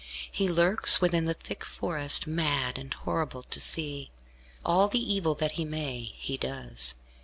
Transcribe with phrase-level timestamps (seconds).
[0.31, 4.09] He lurks within the thick forest, mad and horrible to see.
[4.65, 6.95] All the evil that he may, he does.